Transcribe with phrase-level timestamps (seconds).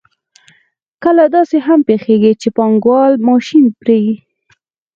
[1.03, 4.13] کله داسې هم پېښېږي چې پانګوال ماشین پېري